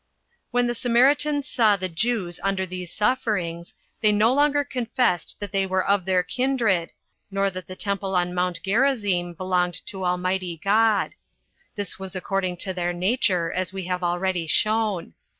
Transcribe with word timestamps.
5. 0.45 0.45
When 0.49 0.65
the 0.65 0.73
Samaritans 0.73 1.47
saw 1.47 1.75
the 1.75 1.87
Jews 1.87 2.39
under 2.41 2.65
these 2.65 2.91
sufferings, 2.91 3.75
they 4.01 4.11
no 4.11 4.33
longer 4.33 4.63
confessed 4.63 5.35
that 5.39 5.51
they 5.51 5.67
were 5.67 5.85
of 5.85 6.05
their 6.05 6.23
kindred, 6.23 6.89
nor 7.29 7.51
that 7.51 7.67
the 7.67 7.75
temple 7.75 8.15
on 8.15 8.33
Mount 8.33 8.63
Gerizzim 8.63 9.35
belonged 9.35 9.85
to 9.85 10.03
Almighty 10.03 10.59
God. 10.63 11.13
This 11.75 11.99
was 11.99 12.15
according 12.15 12.57
to 12.65 12.73
their 12.73 12.93
nature, 12.93 13.51
as 13.53 13.73
we 13.73 13.83
have 13.83 14.01
already 14.03 14.47
shown. 14.47 15.13